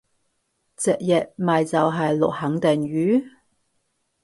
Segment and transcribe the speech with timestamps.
[0.75, 3.23] 直譯咪就係落肯定雨？